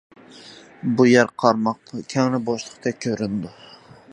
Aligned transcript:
بۇ 1.01 1.05
يەر 1.09 1.29
قارماققا 1.43 2.01
كەڭرى 2.15 2.41
بوشلۇقتەك 2.49 2.99
كۆرۈنىدۇ. 3.07 3.53